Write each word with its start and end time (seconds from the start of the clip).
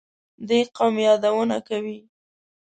دې 0.47 0.59
قوم 0.75 0.95
یادونه 1.07 1.57
کوي. 1.67 1.99